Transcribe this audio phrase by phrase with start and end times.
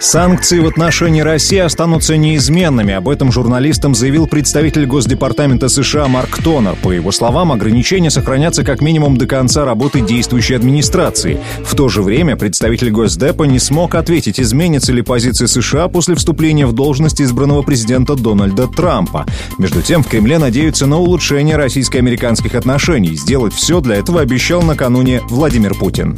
[0.00, 2.94] Санкции в отношении России останутся неизменными.
[2.94, 6.76] Об этом журналистам заявил представитель Госдепартамента США Марк Тонер.
[6.82, 11.40] По его словам, ограничения сохранятся как минимум до конца работы действующей администрации.
[11.64, 16.66] В то же время представитель Госдепа не смог ответить, изменится ли позиция США после вступления
[16.66, 19.26] в должность избранного президента Дональда Трампа.
[19.58, 23.14] Между тем, в Кремле надеются на улучшение российско-американских отношений.
[23.14, 26.16] Сделать все для этого обещал накануне Владимир Путин.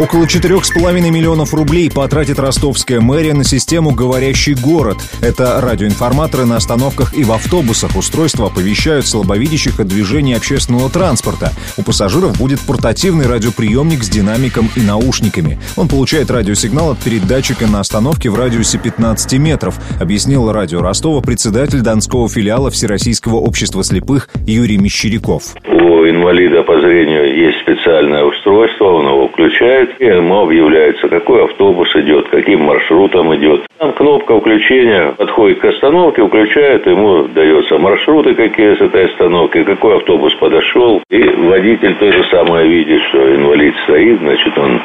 [0.00, 4.98] Около 4,5 миллионов рублей потратит ростовская мэрия на систему «Говорящий город».
[5.20, 7.96] Это радиоинформаторы на остановках и в автобусах.
[7.96, 11.50] Устройства оповещают слабовидящих о движении общественного транспорта.
[11.76, 15.58] У пассажиров будет портативный радиоприемник с динамиком и наушниками.
[15.76, 21.80] Он получает радиосигнал от передатчика на остановке в радиусе 15 метров, объяснил радио Ростова председатель
[21.80, 25.56] Донского филиала Всероссийского общества слепых Юрий Мещеряков.
[25.66, 32.28] У инвалида по зрению есть специальное устройство, он его включает, ему объявляется, какой автобус идет,
[32.28, 33.66] каким маршрутом идет.
[33.78, 39.96] Там кнопка включения подходит к остановке, включает, ему дается маршруты какие с этой остановки, какой
[39.96, 41.02] автобус подошел.
[41.10, 44.80] И водитель то же самое видит, что инвалид стоит, значит, он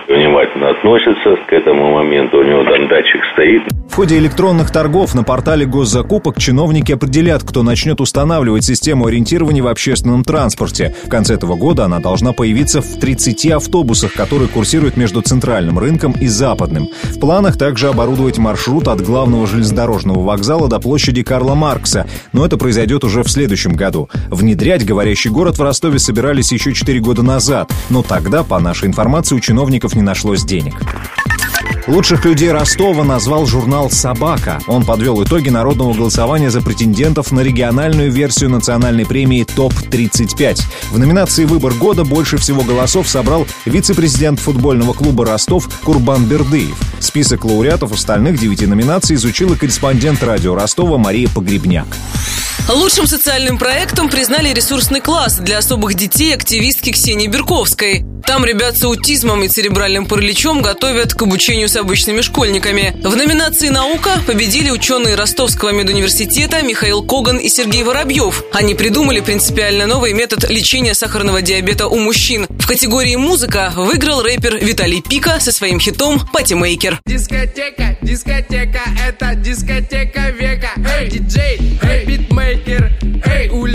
[0.83, 3.63] относится к этому моменту, у него там датчик стоит.
[3.89, 9.67] В ходе электронных торгов на портале госзакупок чиновники определят, кто начнет устанавливать систему ориентирования в
[9.67, 10.95] общественном транспорте.
[11.05, 16.13] В конце этого года она должна появиться в 30 автобусах, которые курсируют между центральным рынком
[16.13, 16.87] и западным.
[17.03, 22.57] В планах также оборудовать маршрут от главного железнодорожного вокзала до площади Карла Маркса, но это
[22.57, 24.09] произойдет уже в следующем году.
[24.29, 29.35] Внедрять говорящий город в Ростове собирались еще 4 года назад, но тогда, по нашей информации,
[29.35, 30.73] у чиновников не нашлось денег.
[31.85, 34.61] Лучших людей Ростова назвал журнал «Собака».
[34.67, 40.61] Он подвел итоги народного голосования за претендентов на региональную версию национальной премии ТОП-35.
[40.91, 46.79] В номинации «Выбор года» больше всего голосов собрал вице-президент футбольного клуба «Ростов» Курбан Бердыев.
[47.01, 51.87] Список лауреатов остальных девяти номинаций изучила корреспондент радио Ростова Мария Погребняк.
[52.69, 58.05] Лучшим социальным проектом признали ресурсный класс для особых детей активистки Ксении Берковской.
[58.25, 62.95] Там ребят с аутизмом и церебральным параличом готовят к обучению с обычными школьниками.
[63.03, 68.43] В номинации «Наука» победили ученые Ростовского медуниверситета Михаил Коган и Сергей Воробьев.
[68.53, 72.47] Они придумали принципиально новый метод лечения сахарного диабета у мужчин.
[72.49, 77.01] В категории «Музыка» выиграл рэпер Виталий Пика со своим хитом «Patimaker».
[77.05, 80.69] Дискотека, дискотека, это дискотека века.
[80.97, 81.59] Эй, диджей,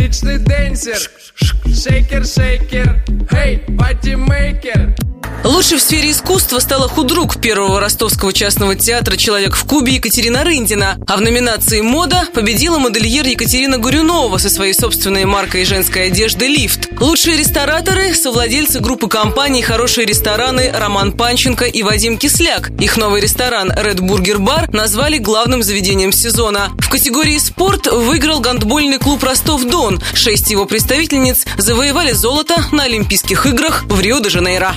[0.08, 1.10] эй, уличный dancer.
[1.36, 5.07] Shaker, shaker, эй, patimaker.
[5.44, 10.98] Лучшей в сфере искусства стала худрук первого ростовского частного театра «Человек в кубе» Екатерина Рындина.
[11.06, 16.88] А в номинации «Мода» победила модельер Екатерина Гурюнова со своей собственной маркой женской одежды «Лифт».
[17.00, 22.70] Лучшие рестораторы– совладельцы группы компаний «Хорошие рестораны» Роман Панченко и Вадим Кисляк.
[22.78, 26.72] Их новый ресторан «Red Burger Bar» назвали главным заведением сезона.
[26.78, 30.02] В категории «Спорт» выиграл гандбольный клуб «Ростов-Дон».
[30.12, 34.74] Шесть его представительниц завоевали золото на Олимпийских играх в Рио-де-Жанейро.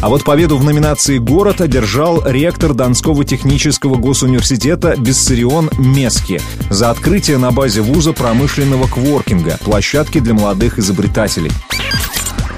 [0.00, 6.40] А вот победу в номинации «Город» одержал ректор Донского технического госуниверситета Бессарион Мески
[6.70, 11.50] за открытие на базе вуза промышленного кворкинга, площадки для молодых изобретателей.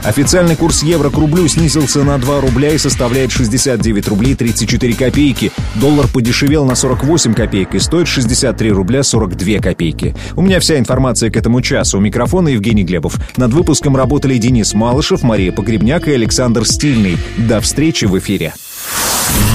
[0.06, 5.50] Официальный курс евро к рублю снизился на 2 рубля и составляет 69 рублей 34 копейки.
[5.74, 10.14] Доллар подешевел на 48 копеек и стоит 63 рубля 42 копейки.
[10.36, 11.98] У меня вся информация к этому часу.
[11.98, 13.16] У микрофона Евгений Глебов.
[13.36, 17.18] Над выпуском работали Денис Малышев, Мария Погребняк и Александр Стильный.
[17.36, 18.54] До встречи в эфире.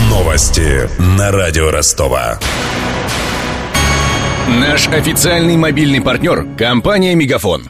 [0.09, 2.39] Новости на радио Ростова.
[4.49, 7.69] Наш официальный мобильный партнер– компания «Мегафон».